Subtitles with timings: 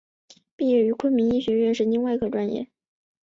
[0.55, 2.67] 毕业于昆明医学院神经外科专业。